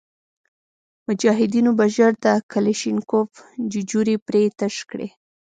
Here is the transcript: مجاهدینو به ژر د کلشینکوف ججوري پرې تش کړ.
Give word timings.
مجاهدینو 1.07 1.71
به 1.79 1.85
ژر 1.95 2.11
د 2.25 2.27
کلشینکوف 2.51 3.29
ججوري 3.71 4.15
پرې 4.27 4.43
تش 4.59 4.75
کړ. 4.89 4.99